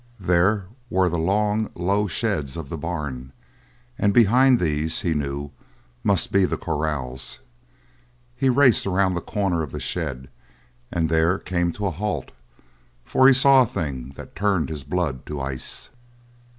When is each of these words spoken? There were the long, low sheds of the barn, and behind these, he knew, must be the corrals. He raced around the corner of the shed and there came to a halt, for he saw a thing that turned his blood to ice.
There 0.19 0.65
were 0.89 1.09
the 1.09 1.19
long, 1.19 1.69
low 1.75 2.07
sheds 2.07 2.57
of 2.57 2.69
the 2.69 2.77
barn, 2.79 3.33
and 3.99 4.15
behind 4.15 4.59
these, 4.59 5.01
he 5.01 5.13
knew, 5.13 5.51
must 6.03 6.31
be 6.31 6.43
the 6.43 6.57
corrals. 6.57 7.37
He 8.35 8.49
raced 8.49 8.87
around 8.87 9.13
the 9.13 9.21
corner 9.21 9.61
of 9.61 9.71
the 9.71 9.79
shed 9.79 10.27
and 10.91 11.07
there 11.07 11.37
came 11.37 11.71
to 11.73 11.85
a 11.85 11.91
halt, 11.91 12.31
for 13.05 13.27
he 13.27 13.33
saw 13.35 13.61
a 13.61 13.65
thing 13.67 14.13
that 14.15 14.35
turned 14.35 14.69
his 14.69 14.83
blood 14.83 15.23
to 15.27 15.39
ice. 15.39 15.91